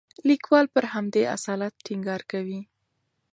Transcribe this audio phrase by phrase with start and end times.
[0.29, 2.59] لیکوال پر همدې اصالت ټینګار کوي.